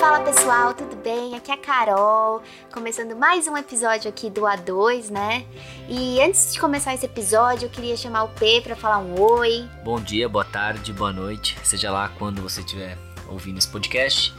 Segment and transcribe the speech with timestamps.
[0.00, 1.34] Fala pessoal, tudo bem?
[1.34, 2.40] Aqui é a Carol,
[2.72, 5.44] começando mais um episódio aqui do A2, né?
[5.88, 9.68] E antes de começar esse episódio, eu queria chamar o P para falar um oi.
[9.82, 12.96] Bom dia, boa tarde, boa noite, seja lá quando você estiver
[13.28, 14.32] ouvindo esse podcast.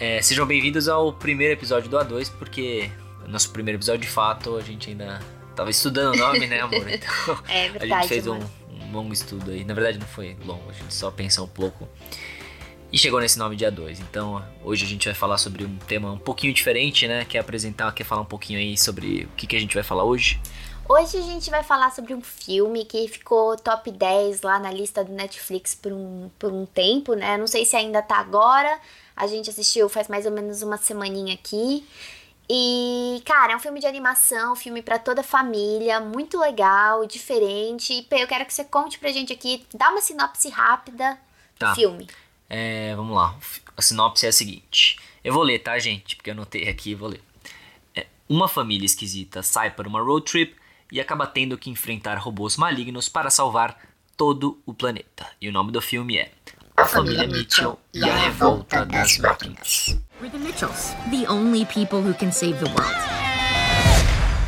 [0.00, 2.90] É, sejam bem-vindos ao primeiro episódio do A2, porque
[3.28, 5.20] nosso primeiro episódio, de fato, a gente ainda
[5.54, 6.86] tava estudando o nome, né, amor?
[6.88, 7.92] Então, É verdade.
[7.92, 8.38] a gente fez um,
[8.70, 9.64] um longo estudo aí.
[9.64, 11.88] Na verdade, não foi longo, a gente só pensou um pouco
[12.92, 14.00] e chegou nesse nome dia 2.
[14.00, 17.24] Então, hoje a gente vai falar sobre um tema um pouquinho diferente, né?
[17.24, 20.04] Quer apresentar, quer falar um pouquinho aí sobre o que, que a gente vai falar
[20.04, 20.38] hoje?
[20.86, 25.02] Hoje a gente vai falar sobre um filme que ficou top 10 lá na lista
[25.02, 27.38] do Netflix por um, por um tempo, né?
[27.38, 28.78] Não sei se ainda tá agora.
[29.16, 31.86] A gente assistiu faz mais ou menos uma semaninha aqui.
[32.54, 37.94] E, cara, é um filme de animação, filme pra toda a família, muito legal, diferente.
[37.94, 41.14] E, eu quero que você conte pra gente aqui, dá uma sinopse rápida
[41.54, 41.74] do Tá.
[41.74, 42.06] filme.
[42.50, 43.34] É, vamos lá.
[43.74, 44.98] A sinopse é a seguinte.
[45.24, 46.14] Eu vou ler, tá, gente?
[46.14, 47.22] Porque eu anotei aqui e vou ler.
[47.96, 50.54] É, uma família esquisita sai para uma road trip
[50.90, 53.80] e acaba tendo que enfrentar robôs malignos para salvar
[54.14, 55.26] todo o planeta.
[55.40, 56.30] E o nome do filme é
[56.82, 59.96] A Família Mitchell e a Revolta das Máquinas.
[60.20, 62.96] We're the Mitchells, the only people who can save the world.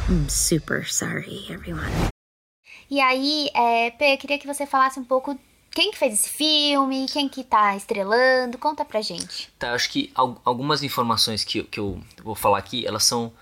[0.08, 1.92] I'm super sorry, everyone.
[2.90, 5.38] E aí, é, Pê, eu queria que você falasse um pouco
[5.70, 9.48] quem que fez esse filme, quem que tá estrelando, conta pra gente.
[9.56, 13.32] Tá, acho que al- algumas informações que, eu- que eu vou falar aqui, elas são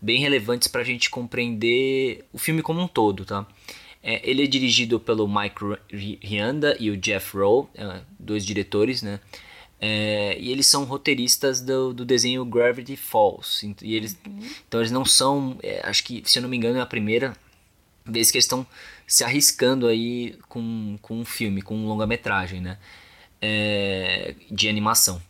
[0.00, 3.46] bem relevantes pra gente compreender o filme como um todo, tá?
[4.02, 9.00] É, ele é dirigido pelo Mike Ri- Rianda e o Jeff Rowe, é, dois diretores,
[9.02, 9.20] né?
[9.80, 13.66] É, e eles são roteiristas do, do desenho Gravity Falls.
[13.82, 14.16] E eles,
[14.68, 17.36] Então eles não são, é, acho que, se eu não me engano, é a primeira
[18.04, 18.66] vez que eles estão
[19.06, 22.78] se arriscando aí com, com um filme, com um longa-metragem, né?
[23.40, 25.20] É, de animação.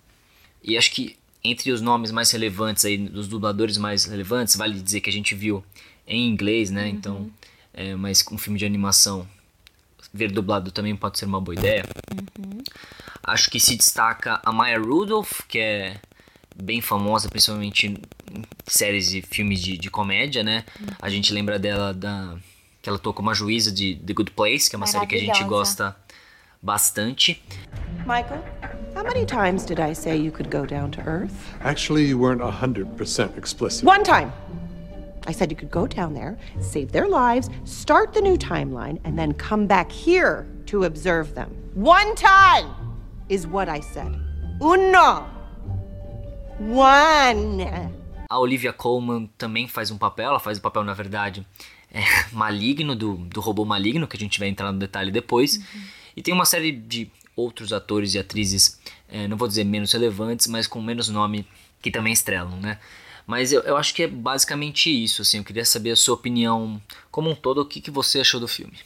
[0.62, 5.00] E acho que entre os nomes mais relevantes aí, dos dubladores mais relevantes, vale dizer
[5.00, 5.64] que a gente viu
[6.06, 6.88] em inglês, né?
[6.88, 7.30] Então,
[7.74, 9.26] é, mas um filme de animação
[10.12, 11.84] ver dublado também pode ser uma boa ideia.
[13.22, 15.96] Acho que se destaca a Maya Rudolph, que é
[16.54, 20.64] bem famosa, principalmente em séries e filmes de, de comédia, né?
[21.00, 22.36] A gente lembra dela da
[22.82, 25.14] que ela atuou como a juíza de The Good Place, que é uma série que
[25.14, 25.96] a gente gosta
[26.60, 27.40] bastante.
[28.00, 28.42] Michael,
[28.96, 31.32] how many times did I say you could go down to Earth?
[31.60, 33.84] Actually, you weren't 100% explicit.
[33.84, 34.32] One time.
[35.26, 39.16] I said you could go down there, save their lives, start the new timeline, and
[39.16, 41.50] then come back here to observe them.
[41.74, 42.70] One time
[43.28, 44.12] is what I said.
[44.60, 45.26] Uno.
[46.58, 47.92] One.
[48.28, 51.46] A Olivia Colman também faz um papel, ela faz o papel, na verdade,
[51.92, 52.00] é,
[52.32, 55.60] maligno, do, do robô maligno, que a gente vai entrar no detalhe depois.
[56.16, 60.46] E tem uma série de outros atores e atrizes, é, não vou dizer menos relevantes,
[60.46, 61.46] mas com menos nome,
[61.80, 62.78] que também estrelam, né?
[63.26, 66.80] Mas eu, eu acho que é basicamente isso, assim, eu queria saber a sua opinião
[67.10, 68.78] como um todo, o que, que você achou do filme.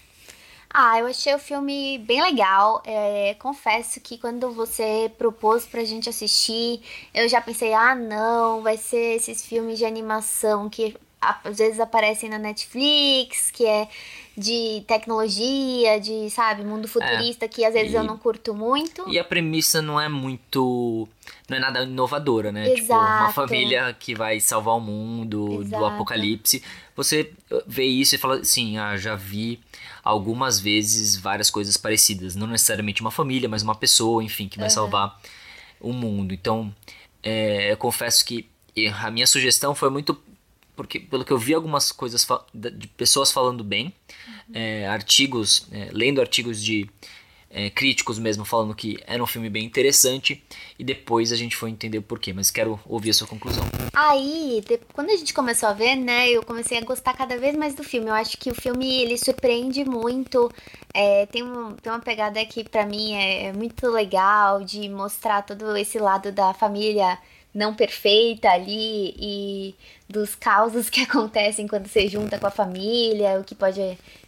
[0.79, 2.83] Ah, eu achei o filme bem legal.
[2.85, 6.83] É, confesso que quando você propôs pra gente assistir,
[7.15, 10.95] eu já pensei, ah, não, vai ser esses filmes de animação que
[11.45, 13.89] às vezes aparecem na Netflix, que é
[14.37, 18.05] de tecnologia, de, sabe, mundo futurista, que às vezes eu É.
[18.05, 19.09] e- não curto muito.
[19.09, 21.09] E a premissa não é muito.
[21.49, 22.69] Não é nada inovadora, né?
[22.71, 23.33] Tipo, uma Exato.
[23.35, 25.79] família que vai salvar o mundo Exato.
[25.83, 26.63] do apocalipse.
[26.95, 27.33] Você
[27.67, 29.59] vê isso e fala assim: ah, já vi
[30.05, 32.37] algumas vezes várias coisas parecidas.
[32.37, 35.19] Não necessariamente uma família, mas uma pessoa, enfim, que vai salvar
[35.81, 36.35] o mundo.
[36.35, 36.73] Então,
[37.23, 38.49] é, eu confesso que
[39.03, 40.21] a minha sugestão foi muito.
[40.77, 43.93] Porque, pelo que eu vi algumas coisas de pessoas falando bem,
[44.53, 46.89] é, artigos, é, lendo artigos de
[47.51, 50.45] é, críticos mesmo falando que era um filme bem interessante
[50.79, 53.65] e depois a gente foi entender o porquê, mas quero ouvir a sua conclusão.
[53.95, 57.57] Aí, de- quando a gente começou a ver, né, eu comecei a gostar cada vez
[57.57, 58.09] mais do filme.
[58.09, 60.51] Eu acho que o filme, ele surpreende muito.
[60.93, 65.41] É, tem, um, tem uma pegada que pra mim é, é muito legal de mostrar
[65.43, 67.17] todo esse lado da família
[67.55, 69.75] não perfeita ali e
[70.09, 73.81] dos causos que acontecem quando você junta com a família, o que pode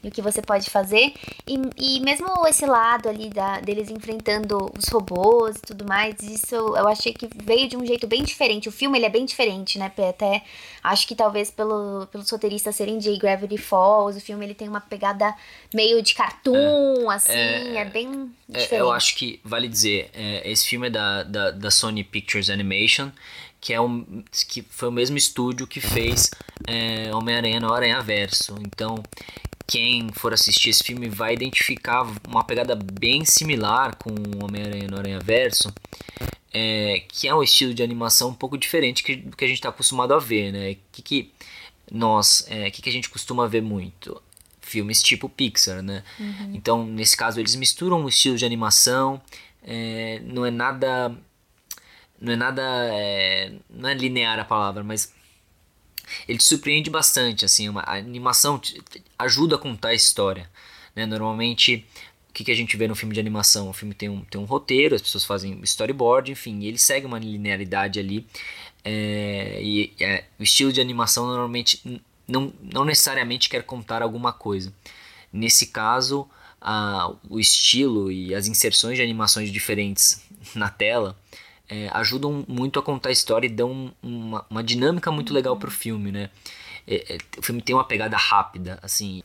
[0.03, 1.13] e o que você pode fazer.
[1.47, 1.59] E,
[1.97, 6.87] e mesmo esse lado ali da, deles enfrentando os robôs e tudo mais, isso eu
[6.87, 8.69] achei que veio de um jeito bem diferente.
[8.69, 9.87] O filme ele é bem diferente, né?
[9.87, 10.43] Até
[10.85, 14.81] acho que talvez pelo, pelos roteiristas serem de Gravity Falls, o filme ele tem uma
[14.81, 15.35] pegada
[15.75, 17.33] meio de cartoon, assim,
[17.77, 18.81] é, bem É, diferente.
[18.81, 23.11] eu acho que vale dizer, é, esse filme é da, da, da Sony Pictures Animation,
[23.61, 26.31] que é um, que foi o mesmo estúdio que fez
[26.67, 28.57] é, Homem-Aranha no Aranha Verso.
[28.61, 29.03] Então,
[29.67, 34.11] quem for assistir esse filme vai identificar uma pegada bem similar com
[34.43, 35.73] Homem-Aranha no Aranha Verso,
[36.53, 39.59] é, que é um estilo de animação um pouco diferente que, do que a gente
[39.59, 40.77] está acostumado a ver, né?
[40.91, 41.33] Que, que
[41.91, 44.23] nós, é, que, que a gente costuma ver muito?
[44.61, 46.03] Filmes tipo Pixar, né?
[46.19, 46.53] Uhum.
[46.55, 49.21] Então, nesse caso, eles misturam o estilo de animação,
[49.63, 51.15] é, não é nada
[52.20, 55.12] não é nada é, não é linear a palavra mas
[56.26, 60.49] ele te surpreende bastante assim uma, a animação te, te ajuda a contar a história
[60.94, 61.06] né?
[61.06, 61.87] normalmente
[62.31, 64.41] o que, que a gente vê no filme de animação o filme tem um, tem
[64.41, 68.26] um roteiro as pessoas fazem storyboard enfim ele segue uma linearidade ali
[68.85, 74.73] é, e é, o estilo de animação normalmente não, não necessariamente quer contar alguma coisa
[75.32, 76.29] nesse caso
[76.61, 80.23] a, o estilo e as inserções de animações diferentes
[80.55, 81.17] na tela
[81.69, 85.70] é, ajudam muito a contar a história e dão uma, uma dinâmica muito legal pro
[85.70, 86.31] filme, né?
[86.87, 89.23] É, é, o filme tem uma pegada rápida, assim.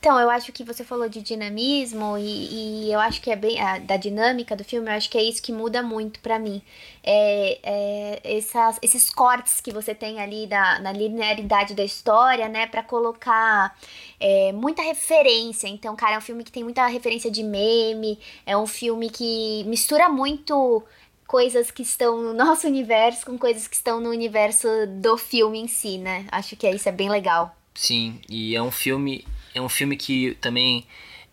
[0.00, 3.60] Então, eu acho que você falou de dinamismo e, e eu acho que é bem
[3.60, 6.62] a, da dinâmica do filme, eu acho que é isso que muda muito para mim.
[7.04, 12.66] É, é, essas, esses cortes que você tem ali da, na linearidade da história, né,
[12.66, 13.76] para colocar
[14.18, 15.68] é, muita referência.
[15.68, 19.64] Então, cara, é um filme que tem muita referência de meme, é um filme que
[19.64, 20.82] mistura muito
[21.30, 24.66] coisas que estão no nosso universo com coisas que estão no universo
[25.00, 26.26] do filme em si, né?
[26.28, 27.56] Acho que isso é bem legal.
[27.72, 29.24] Sim, e é um filme,
[29.54, 30.84] é um filme que também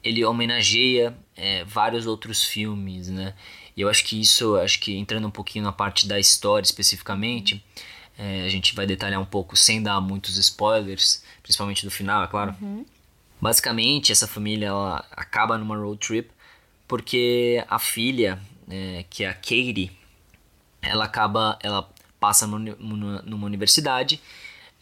[0.03, 3.33] ele homenageia é, vários outros filmes, né?
[3.75, 7.65] E eu acho que isso, acho que entrando um pouquinho na parte da história especificamente,
[8.19, 12.27] é, a gente vai detalhar um pouco sem dar muitos spoilers, principalmente do final, é
[12.27, 12.55] claro.
[12.61, 12.85] Uhum.
[13.41, 16.29] Basicamente, essa família ela acaba numa road trip
[16.87, 19.91] porque a filha é, que é a Katie,
[20.81, 24.21] ela acaba, ela passa no, no, numa universidade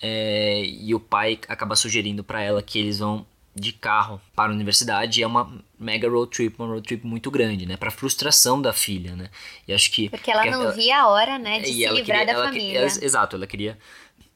[0.02, 4.54] é, e o pai acaba sugerindo para ela que eles vão de carro para a
[4.54, 5.50] universidade e é uma
[5.80, 7.78] mega road trip, uma road trip muito grande, né?
[7.78, 9.30] Para frustração da filha, né?
[9.66, 12.26] E acho que porque ela não ela, via a hora, né, de se livrar queria,
[12.26, 12.86] da família.
[12.86, 13.78] exato, ela queria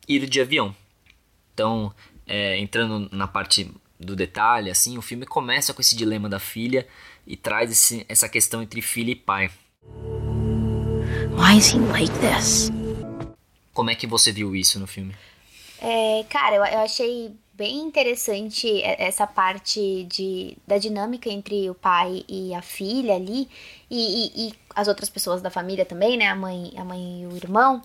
[0.08, 0.74] ir de avião.
[1.54, 1.94] Então,
[2.26, 3.70] é, entrando na parte
[4.00, 6.88] do detalhe, assim, o filme começa com esse dilema da filha
[7.28, 9.52] e traz esse, essa questão entre filho e pai.
[11.38, 12.72] Why is he like this?
[13.74, 15.14] Como é que você viu isso no filme?
[15.82, 22.24] É, cara, eu, eu achei bem interessante essa parte de, da dinâmica entre o pai
[22.28, 23.50] e a filha ali,
[23.92, 26.28] e, e, e as outras pessoas da família também, né?
[26.28, 27.82] A mãe, a mãe e o irmão.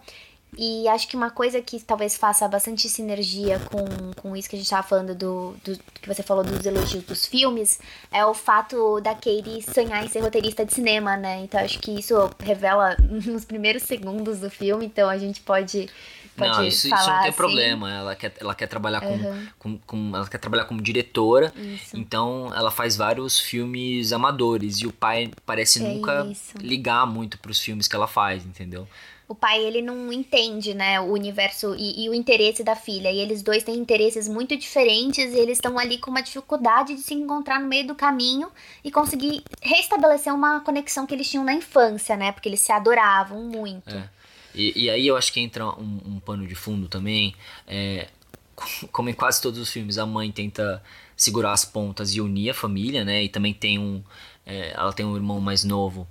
[0.59, 4.59] E acho que uma coisa que talvez faça bastante sinergia com, com isso que a
[4.59, 7.81] gente estava falando do, do que você falou dos elogios dos filmes
[8.11, 11.43] é o fato da Katie sonhar em ser roteirista de cinema, né?
[11.43, 12.97] Então acho que isso revela
[13.27, 15.89] nos primeiros segundos do filme, então a gente pode
[16.37, 17.33] Pode não, isso, isso não tem assim.
[17.33, 17.93] problema.
[17.93, 19.47] Ela quer, ela quer trabalhar uhum.
[19.59, 21.53] com, com, com, ela quer trabalhar como diretora.
[21.57, 21.97] Isso.
[21.97, 26.59] Então ela faz vários filmes amadores e o pai parece é nunca isso.
[26.59, 28.89] ligar muito para os filmes que ela faz, entendeu?
[29.27, 33.11] O pai ele não entende, né, o universo e, e, o interesse da filha.
[33.11, 37.01] E eles dois têm interesses muito diferentes e eles estão ali com uma dificuldade de
[37.01, 38.51] se encontrar no meio do caminho
[38.83, 42.33] e conseguir restabelecer uma conexão que eles tinham na infância, né?
[42.33, 43.91] Porque eles se adoravam muito.
[43.91, 44.09] É.
[44.55, 47.35] E, e, aí eu acho que entra um, um pano de fundo também.
[47.67, 48.09] É,
[48.93, 50.83] como em quase todos os filmes, a mãe tenta
[51.17, 53.25] segurar as pontas e unir a família, né?
[53.25, 54.03] E também tem um.
[54.47, 56.07] É, ela tem um irmão mais novo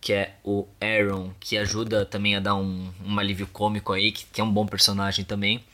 [0.00, 4.24] que é o Aaron, que ajuda também a dar um, um alívio cômico aí, que,
[4.26, 5.64] que é um bom personagem também.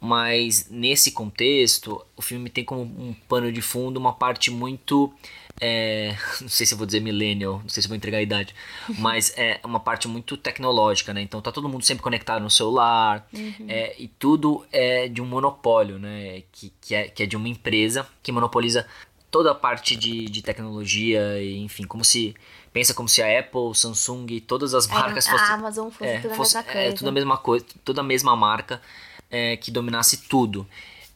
[0.00, 5.12] Mas nesse contexto, o filme tem como um pano de fundo uma parte muito.
[5.60, 8.54] É, não sei se eu vou dizer millennial, não sei se vou entregar a idade,
[8.98, 11.20] mas é uma parte muito tecnológica, né?
[11.20, 13.66] Então tá todo mundo sempre conectado no celular uhum.
[13.68, 16.44] é, e tudo é de um monopólio, né?
[16.50, 18.86] Que, que, é, que é de uma empresa que monopoliza
[19.30, 22.34] toda a parte de, de tecnologia, e, enfim, como se
[22.72, 25.46] pensa como se a Apple, Samsung, todas as é, marcas é, fossem.
[25.46, 26.88] A Amazon fosse é, tudo a fosse, mesma coisa.
[26.88, 28.82] É, tudo a mesma coisa, toda a mesma marca
[29.30, 30.66] é, que dominasse tudo.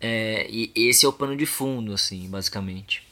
[0.01, 3.03] É, e esse é o pano de fundo, assim, basicamente.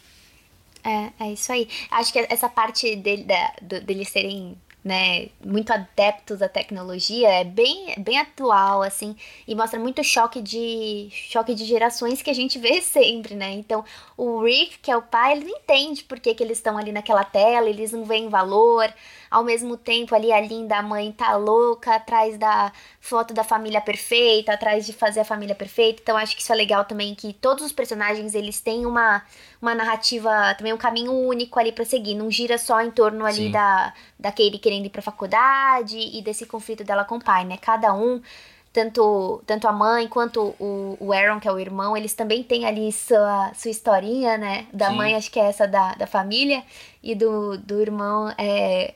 [0.84, 1.68] É, é isso aí.
[1.90, 7.94] Acho que essa parte dele, da, deles serem né, muito adeptos à tecnologia, é bem,
[7.98, 12.82] bem atual, assim, e mostra muito choque de choque de gerações que a gente vê
[12.82, 13.52] sempre, né?
[13.52, 13.84] Então,
[14.16, 16.90] o Rick, que é o pai, ele não entende por que, que eles estão ali
[16.90, 18.92] naquela tela, eles não veem valor.
[19.30, 24.52] Ao mesmo tempo, ali a linda mãe tá louca atrás da foto da família perfeita,
[24.52, 26.00] atrás de fazer a família perfeita.
[26.02, 29.22] Então, acho que isso é legal também, que todos os personagens, eles têm uma,
[29.62, 32.16] uma narrativa, também um caminho único ali para seguir.
[32.16, 36.44] Não gira só em torno ali da, da Katie querendo ir pra faculdade e desse
[36.44, 37.56] conflito dela com o pai, né?
[37.56, 38.20] Cada um
[38.72, 42.64] tanto, tanto a mãe quanto o, o Aaron, que é o irmão, eles também têm
[42.64, 44.66] ali sua, sua historinha, né?
[44.72, 44.96] Da Sim.
[44.96, 46.64] mãe, acho que é essa da, da família,
[47.02, 48.94] e do, do irmão é,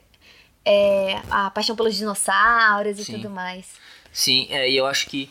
[0.65, 3.13] é a paixão pelos dinossauros e Sim.
[3.13, 3.67] tudo mais.
[4.11, 5.29] Sim, é, e eu acho que.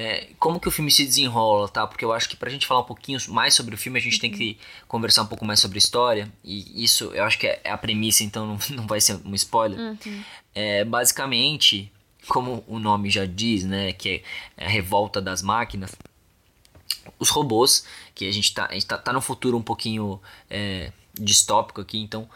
[0.00, 1.84] É, como que o filme se desenrola, tá?
[1.84, 4.20] Porque eu acho que pra gente falar um pouquinho mais sobre o filme, a gente
[4.20, 6.32] tem que conversar um pouco mais sobre a história.
[6.44, 9.34] E isso eu acho que é é a premissa, então não, não vai ser um
[9.34, 9.98] spoiler.
[10.54, 11.90] É, basicamente,
[12.28, 13.92] como o nome já diz, né?
[13.92, 14.22] Que
[14.56, 15.90] é a revolta das máquinas.
[17.18, 20.92] Os robôs, que a gente tá, a gente tá, tá num futuro um pouquinho é,
[21.18, 22.28] distópico aqui, então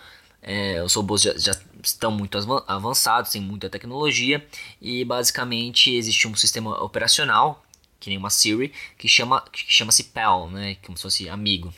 [0.43, 4.45] é, os robôs já, já estão muito avan- avançados, têm muita tecnologia
[4.81, 7.65] e basicamente existe um sistema operacional,
[8.01, 11.73] que nem uma Siri, que chama que chama-se PAL, né, como se fosse amigo.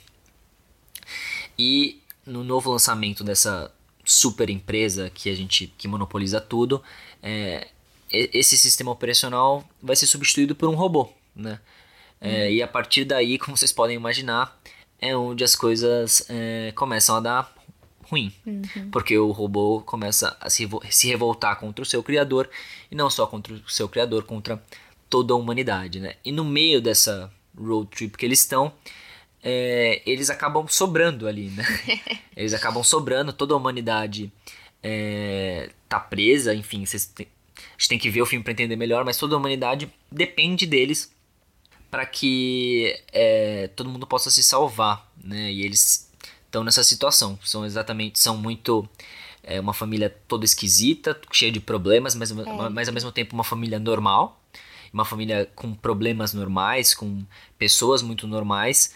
[1.58, 3.70] E no novo lançamento dessa
[4.04, 6.82] super empresa que a gente que monopoliza tudo,
[7.22, 7.68] é,
[8.10, 11.60] esse sistema operacional vai ser substituído por um robô, né?
[12.20, 14.58] É, e a partir daí, como vocês podem imaginar,
[14.98, 17.54] é onde as coisas é, começam a dar
[18.08, 18.32] ruim.
[18.90, 22.48] Porque o robô começa a se, se revoltar contra o seu criador,
[22.90, 24.62] e não só contra o seu criador, contra
[25.08, 26.00] toda a humanidade.
[26.00, 26.16] Né?
[26.24, 28.72] E no meio dessa road trip que eles estão,
[29.42, 31.50] é, eles acabam sobrando ali.
[31.50, 31.64] Né?
[32.36, 34.32] eles acabam sobrando, toda a humanidade
[34.82, 38.76] é, tá presa, enfim, vocês têm- a gente tem que ver o filme para entender
[38.76, 41.12] melhor, mas toda a humanidade depende deles
[41.90, 45.52] para que é, todo mundo possa se salvar, né?
[45.52, 46.10] E eles
[46.54, 48.88] estão nessa situação, são exatamente, são muito
[49.42, 53.80] é, uma família toda esquisita, cheia de problemas, mas, mas ao mesmo tempo uma família
[53.80, 54.40] normal,
[54.92, 57.24] uma família com problemas normais, com
[57.58, 58.94] pessoas muito normais,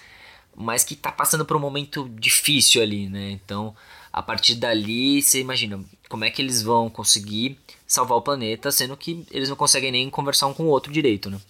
[0.54, 3.32] mas que tá passando por um momento difícil ali, né?
[3.32, 3.74] Então,
[4.12, 8.96] a partir dali, você imagina como é que eles vão conseguir salvar o planeta, sendo
[8.96, 11.40] que eles não conseguem nem conversar um com o outro direito, né?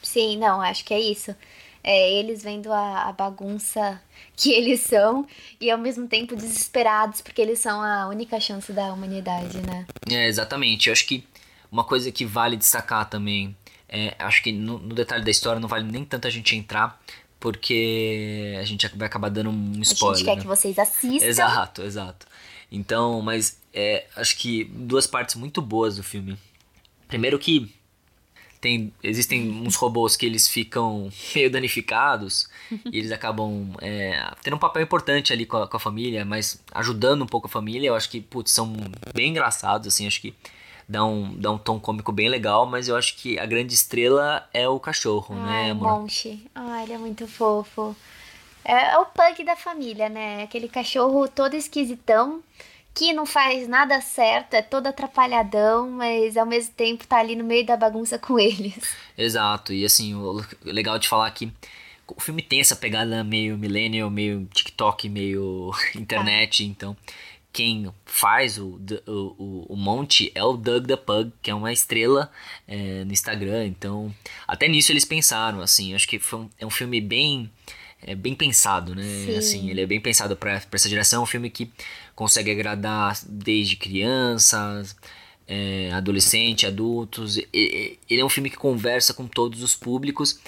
[0.00, 1.34] Sim, não, acho que é isso.
[1.84, 4.00] É, eles vendo a, a bagunça
[4.34, 5.26] que eles são
[5.60, 9.86] e ao mesmo tempo desesperados porque eles são a única chance da humanidade, né?
[10.10, 10.88] É, exatamente.
[10.88, 11.22] Eu acho que
[11.70, 13.54] uma coisa que vale destacar também,
[13.88, 17.00] é, acho que no, no detalhe da história não vale nem tanto a gente entrar,
[17.38, 20.16] porque a gente vai acabar dando um A spoiler.
[20.16, 20.40] gente quer né?
[20.40, 21.26] que vocês assistam.
[21.26, 22.26] Exato, exato.
[22.72, 26.38] Então, mas é, acho que duas partes muito boas do filme.
[27.06, 27.70] Primeiro que
[28.64, 32.48] tem, existem uns robôs que eles ficam meio danificados
[32.90, 36.62] e eles acabam é, tendo um papel importante ali com a, com a família, mas
[36.72, 37.88] ajudando um pouco a família.
[37.88, 38.74] Eu acho que, putz, são
[39.14, 40.34] bem engraçados, assim, acho que
[40.88, 44.48] dá um, dá um tom cômico bem legal, mas eu acho que a grande estrela
[44.54, 46.00] é o cachorro, né, Ai, amor?
[46.00, 46.46] Monche.
[46.54, 47.94] Ai, ele é muito fofo.
[48.64, 50.42] É, é o punk da família, né?
[50.42, 52.42] Aquele cachorro todo esquisitão,
[52.94, 57.42] que não faz nada certo, é todo atrapalhadão, mas ao mesmo tempo tá ali no
[57.42, 58.94] meio da bagunça com eles.
[59.18, 61.52] Exato, e assim, o legal de falar que
[62.06, 66.96] o filme tem essa pegada meio millennial, meio TikTok, meio internet, então
[67.52, 72.30] quem faz o, o, o, monte é o Doug the Pug, que é uma estrela
[72.66, 74.12] é, no Instagram, então
[74.46, 77.50] até nisso eles pensaram, assim, acho que um, é um filme bem
[78.06, 79.02] é bem pensado, né?
[79.02, 79.36] Sim.
[79.36, 81.72] Assim, ele é bem pensado para essa geração, é um filme que
[82.14, 84.96] consegue agradar desde crianças,
[85.46, 87.38] é, adolescente, adultos.
[87.52, 90.40] Ele é um filme que conversa com todos os públicos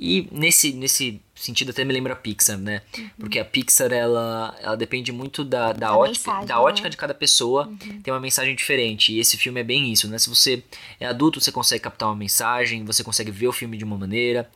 [0.00, 2.82] e nesse, nesse sentido até me lembra a Pixar, né?
[3.18, 6.60] Porque a Pixar ela, ela depende muito da, da, ótica, mensagem, da né?
[6.60, 7.68] ótica de cada pessoa,
[8.04, 9.12] tem uma mensagem diferente.
[9.12, 10.16] E esse filme é bem isso, né?
[10.16, 10.62] Se você
[11.00, 14.48] é adulto, você consegue captar uma mensagem, você consegue ver o filme de uma maneira.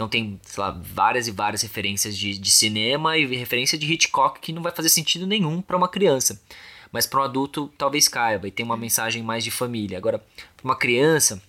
[0.00, 4.40] Então tem, sei lá, várias e várias referências de, de cinema e referência de Hitchcock
[4.40, 6.40] que não vai fazer sentido nenhum para uma criança.
[6.90, 9.98] Mas para um adulto talvez caiba e tem uma mensagem mais de família.
[9.98, 11.42] Agora, para uma criança,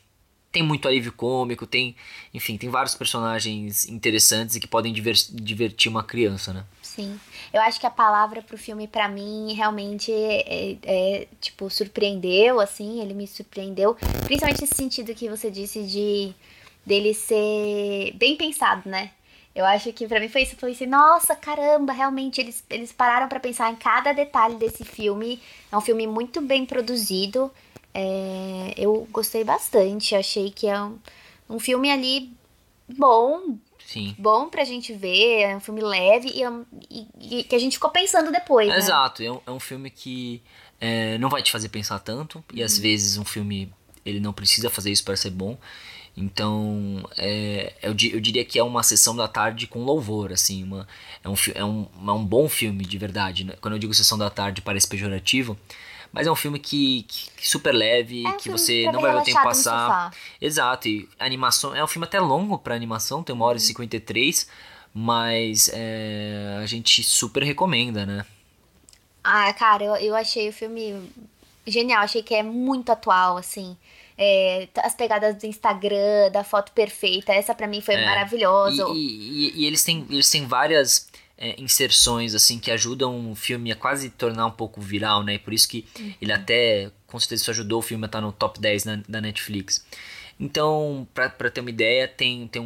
[0.52, 1.96] tem muito alívio cômico, tem,
[2.34, 6.66] enfim, tem vários personagens interessantes e que podem diver- divertir uma criança, né?
[6.82, 7.18] Sim.
[7.54, 13.00] Eu acho que a palavra pro filme, pra mim, realmente é, é, tipo, surpreendeu, assim,
[13.00, 13.96] ele me surpreendeu.
[14.26, 16.34] Principalmente nesse sentido que você disse de
[16.86, 19.12] dele ser bem pensado, né?
[19.54, 20.54] Eu acho que pra mim foi isso.
[20.56, 24.86] Eu falei assim, nossa, caramba, realmente, eles, eles pararam pra pensar em cada detalhe desse
[24.86, 25.42] filme.
[25.72, 27.52] É um filme muito bem produzido.
[27.94, 30.16] É, eu gostei bastante.
[30.16, 30.98] Achei que é um,
[31.50, 32.32] um filme ali
[32.98, 34.16] bom, Sim.
[34.18, 36.52] bom pra gente ver, é um filme leve e, é
[36.90, 38.78] e- e que a gente ficou pensando depois, né?
[38.78, 40.42] Exato, é um, é um filme que
[40.80, 43.72] é, não vai te fazer pensar tanto, e às vezes um filme
[44.06, 45.58] ele não precisa fazer isso para ser bom.
[46.16, 50.88] Então, é, eu, eu diria que é uma sessão da tarde com louvor, assim, uma,
[51.24, 53.44] é, um, é, um, é um bom filme de verdade.
[53.46, 53.54] Né?
[53.62, 55.58] Quando eu digo sessão da tarde parece pejorativo,
[56.14, 59.12] Mas é um filme que, que, que super leve, É um que você não vai
[59.12, 60.12] ver o tempo passar.
[60.42, 63.50] Exato, e animação é um filme até longo pra animação, tem uma Uhum.
[63.50, 64.48] hora e 53,
[64.94, 68.26] mas é, a gente super recomenda, né?
[69.24, 71.10] Ah, cara, eu, eu achei o filme
[71.68, 72.02] genial.
[72.04, 73.76] Achei que é muito atual, assim.
[74.18, 77.34] É, as pegadas do Instagram, da foto perfeita.
[77.34, 78.06] Essa pra mim foi É.
[78.06, 78.86] maravilhosa.
[78.90, 81.10] E, e- e- e eles têm, eles têm várias
[81.44, 85.40] é, inserções assim que ajudam o filme a quase tornar um pouco viral, né?
[85.40, 85.88] Por isso que
[86.22, 89.20] ele até, com certeza, isso ajudou o filme a estar no top 10 na, da
[89.20, 89.84] Netflix.
[90.40, 92.66] Então, pra, pra ter uma ideia, tem, tem um,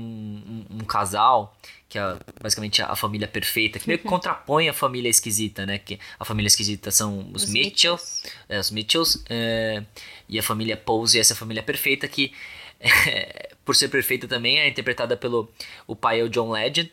[0.70, 1.56] um- um casal,
[1.96, 5.78] que é basicamente a família perfeita, que meio que contrapõe a família esquisita, né?
[5.78, 9.82] Que a família esquisita são os, Os Mitchells, é, os Mitchells, é,
[10.28, 12.34] e a família Pose, essa família perfeita que,
[12.82, 15.50] é, por ser perfeita também, é interpretada pelo
[15.88, 16.92] o pai é o John Legend,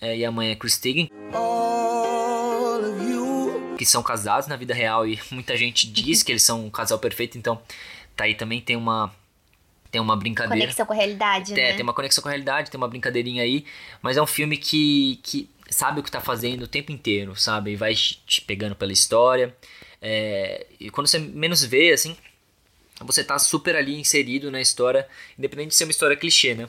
[0.00, 1.10] é, e a mãe é Chris Teigen,
[3.76, 6.98] que são casados na vida real e muita gente diz que eles são um casal
[6.98, 7.60] perfeito, então
[8.16, 9.14] tá aí também tem uma
[9.90, 10.66] tem uma brincadeira.
[10.66, 11.72] Conexão com a realidade, É, né?
[11.72, 13.64] tem uma conexão com a realidade, tem uma brincadeirinha aí,
[14.02, 17.72] mas é um filme que, que sabe o que tá fazendo o tempo inteiro, sabe?
[17.72, 19.54] E vai te pegando pela história.
[20.02, 22.16] é, e quando você menos vê, assim,
[23.00, 26.68] você tá super ali inserido na história, independente de ser uma história clichê, né?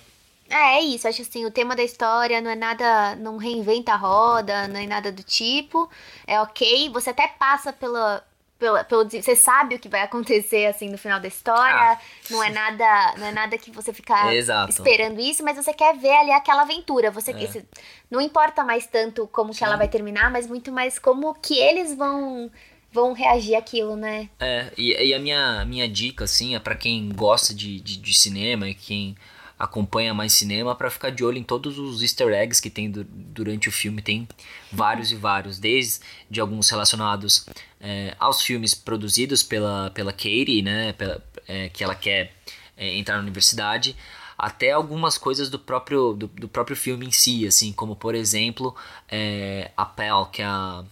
[0.50, 1.08] É, é isso.
[1.08, 3.16] Acho assim, o tema da história não é nada.
[3.16, 5.90] Não reinventa a roda, não é nada do tipo.
[6.28, 6.90] É ok.
[6.90, 8.24] Você até passa pela.
[8.62, 11.94] Pela, pelo, você sabe o que vai acontecer assim no final da história.
[11.94, 11.98] Ah.
[12.30, 14.70] Não é nada, não é nada que você fica Exato.
[14.70, 17.10] esperando isso, mas você quer ver ali aquela aventura.
[17.10, 17.44] Você, É.
[17.44, 17.66] esse-
[18.12, 21.96] não importa mais tanto como que ela vai terminar, mas muito mais como que eles
[21.98, 22.52] vão
[22.94, 24.30] vão reagir àquilo, né?
[24.40, 28.14] É, e, e a minha, minha dica, assim, é pra quem gosta de, de, de
[28.14, 29.16] cinema e quem
[29.62, 33.04] acompanha mais cinema, pra ficar de olho em todos os easter eggs que tem du-
[33.04, 34.02] durante o filme.
[34.02, 34.28] Tem
[34.72, 36.00] vários e vários, desde
[36.30, 37.46] de alguns relacionados
[37.80, 42.34] é, aos filmes produzidos pela, pela Katie, né, pela, é, que ela quer
[42.76, 43.96] é, entrar na universidade,
[44.36, 48.76] até algumas coisas do próprio, do, do próprio filme em si, assim, como, por exemplo,
[49.08, 50.84] é, a Pel, que é a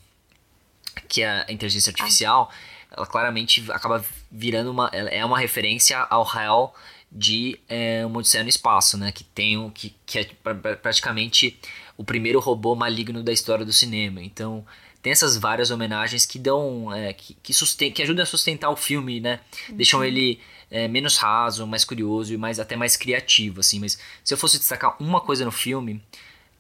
[1.08, 2.52] que é a inteligência artificial,
[2.96, 4.90] ela claramente acaba virando uma.
[4.94, 6.76] é uma referência ao HAL
[7.12, 9.12] de é, uma Odisseia no Espaço, né?
[9.12, 9.70] Que tem o.
[9.72, 11.60] Que, que é pra- pra- praticamente
[11.98, 14.22] o primeiro robô maligno da história do cinema.
[14.22, 14.66] Então.
[15.02, 16.94] Tem essas várias homenagens que dão.
[16.94, 19.40] é, que, que, susten que ajudam a sustentar o filme, né?
[19.70, 23.80] Deixam ele é, menos raso, mais curioso e mais até mais criativo, assim.
[23.80, 26.04] Mas se eu fosse destacar uma coisa no filme,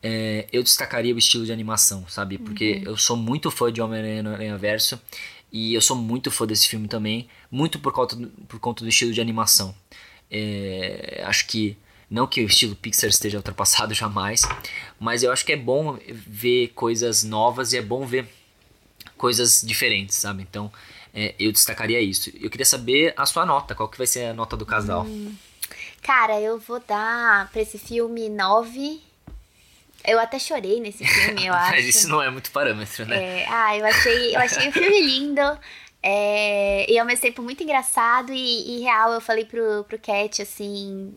[0.01, 2.37] é, eu destacaria o estilo de animação, sabe?
[2.37, 4.97] Porque eu sou muito fã de Homem-Aranha no Aranha Verso
[5.51, 8.89] e eu sou muito fã desse filme também, muito por conta do, por conta do
[8.89, 9.75] estilo de animação.
[10.29, 11.77] É, acho que
[12.09, 14.41] não que o estilo Pixar esteja ultrapassado jamais,
[14.99, 18.27] mas eu acho que é bom ver coisas novas e é bom ver
[19.17, 20.41] coisas diferentes, sabe?
[20.41, 20.71] Então
[21.13, 22.31] é, eu destacaria isso.
[22.39, 25.05] Eu queria saber a sua nota, qual que vai ser a nota do casal?
[26.01, 29.08] Cara, eu vou dar pra esse filme 9.
[30.05, 31.71] Eu até chorei nesse filme, eu acho.
[31.71, 33.41] Mas isso não é muito parâmetro, né?
[33.41, 35.41] É, ah, eu achei, eu achei o filme lindo.
[36.01, 39.11] é, e ao mesmo tempo muito engraçado e, e real.
[39.13, 41.13] Eu falei pro, pro Cat assim.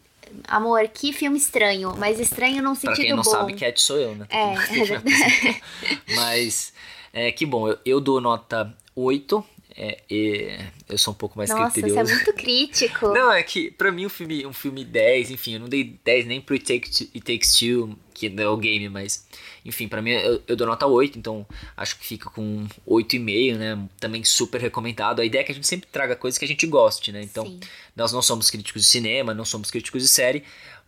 [0.48, 3.30] Amor, que filme estranho, mas estranho num Pra sentido quem não bom.
[3.30, 4.26] sabe, Cat sou eu, né?
[4.30, 5.62] É, é verdade.
[6.16, 6.72] Mas,
[7.12, 9.44] é, que bom, eu, eu dou nota 8.
[9.76, 12.14] É, e eu sou um pouco mais Nossa, você é criterioso.
[12.14, 13.08] muito crítico.
[13.14, 16.26] Não, é que pra mim um filme, um filme 10, enfim, eu não dei 10
[16.26, 19.26] nem pro It Takes Two, It Takes Two que não é o game, mas
[19.64, 23.88] enfim, pra mim eu, eu dou nota 8, então acho que fica com 8,5, né?
[23.98, 25.20] Também super recomendado.
[25.20, 27.22] A ideia é que a gente sempre traga coisas que a gente goste, né?
[27.22, 27.58] Então, Sim.
[27.96, 30.44] nós não somos críticos de cinema, não somos críticos de série,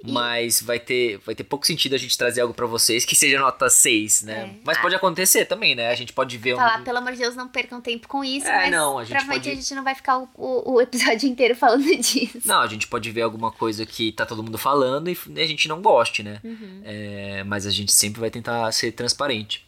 [0.06, 3.38] mas vai ter, vai ter pouco sentido a gente trazer algo pra vocês que seja
[3.38, 4.54] nota 6, né?
[4.54, 4.60] É.
[4.64, 5.88] Mas pode acontecer também, né?
[5.88, 6.84] A gente pode ver Falar, um.
[6.84, 9.44] pelo amor de Deus, não percam tempo com isso, É, mas não, a gente provavelmente
[9.44, 12.40] pode- a gente não vai ficar o, o, o episódio inteiro falando disso.
[12.44, 15.68] Não, a gente pode ver alguma coisa que tá todo mundo falando e a gente
[15.68, 16.40] não goste, né?
[16.42, 16.80] Uhum.
[16.84, 19.64] É, mas a gente sempre vai tentar ser transparente.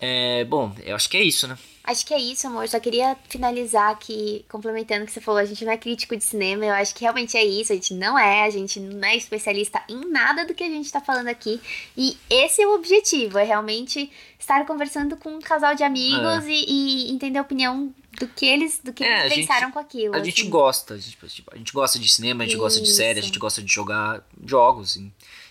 [0.00, 1.58] É, bom, eu acho que é isso, né?
[1.88, 2.68] Acho que é isso, amor.
[2.68, 5.40] Só queria finalizar aqui, complementando o que você falou.
[5.40, 7.72] A gente não é crítico de cinema, eu acho que realmente é isso.
[7.72, 10.92] A gente não é, a gente não é especialista em nada do que a gente
[10.92, 11.58] tá falando aqui.
[11.96, 16.64] E esse é o objetivo, é realmente estar conversando com um casal de amigos e,
[16.68, 20.14] e entender a opinião do que eles, do que É, eles gente- pensaram com aquilo.
[20.14, 20.50] A gente assim.
[20.50, 21.18] gosta, a gente,
[21.52, 23.28] a gente gosta de cinema, a gente gosta de série, a Isso.
[23.28, 24.98] gente gosta de jogar jogos.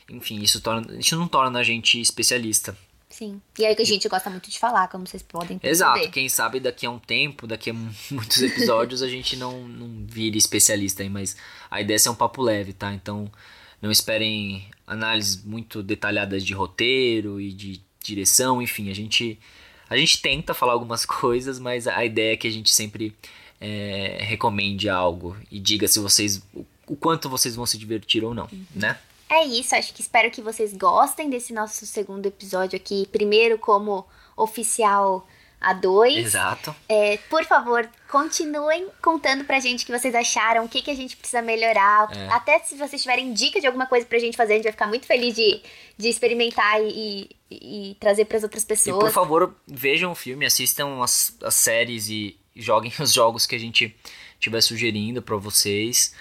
[0.09, 2.77] Enfim, isso, torna, isso não torna a gente especialista.
[3.09, 3.41] Sim.
[3.57, 5.71] E aí que a gente gosta muito de falar, como vocês podem perceber.
[5.71, 9.67] Exato, quem sabe daqui a um tempo, daqui a mu- muitos episódios, a gente não,
[9.67, 11.35] não vire especialista aí, mas
[11.71, 12.93] a ideia é ser um papo leve, tá?
[12.93, 13.31] Então
[13.81, 19.39] não esperem análises muito detalhadas de roteiro e de direção, enfim, a gente
[19.89, 23.15] A gente tenta falar algumas coisas, mas a ideia é que a gente sempre
[23.59, 26.41] é, recomende algo e diga se vocês
[26.87, 28.97] o quanto vocês vão se divertir ou não, né?
[29.29, 33.05] É isso, acho que espero que vocês gostem desse nosso segundo episódio aqui.
[33.11, 34.05] Primeiro, como
[34.37, 35.27] oficial
[35.61, 36.17] A2.
[36.17, 36.75] Exato.
[36.87, 40.95] É, por favor, continuem contando pra gente o que vocês acharam, o que, que a
[40.95, 42.09] gente precisa melhorar.
[42.15, 42.27] É.
[42.29, 44.87] Até se vocês tiverem dica de alguma coisa pra gente fazer, a gente vai ficar
[44.87, 45.61] muito feliz de,
[45.97, 48.99] de experimentar e, e, e trazer pras outras E pessoas.
[49.03, 53.59] por favor, vejam o filme, assistam as, as séries e joguem os jogos que a
[53.59, 53.95] gente
[54.35, 56.13] estiver sugerindo pra vocês.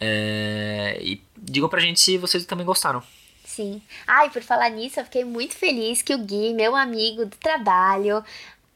[0.00, 3.02] É, e digam pra gente se vocês também gostaram.
[3.44, 3.80] Sim.
[4.06, 8.24] Ai, por falar nisso, eu fiquei muito feliz que o Gui, meu amigo do trabalho,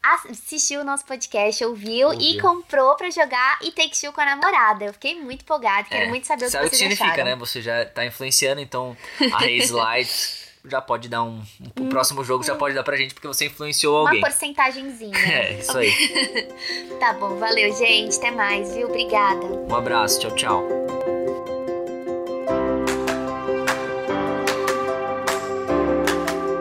[0.02, 2.42] assistiu o nosso podcast, ouviu, e Ouviu.
[2.42, 4.84] comprou pra jogar e Take Two com a namorada.
[4.84, 7.12] Eu fiquei muito empolgada, quero É, muito saber o que sabe o que vocês significa,
[7.22, 7.24] acharam.
[7.30, 7.36] né?
[7.36, 8.96] Você já tá influenciando, então
[9.32, 11.42] a Haze Light já pode dar um.
[11.80, 14.20] O próximo jogo já pode dar pra gente porque você influenciou Uma alguém.
[14.20, 15.12] porcentagemzinha.
[15.18, 15.90] É, isso aí.
[17.00, 18.16] Tá bom, valeu, gente.
[18.18, 18.88] Até mais, viu?
[18.88, 19.44] Obrigada.
[19.46, 21.17] Um abraço, tchau, tchau.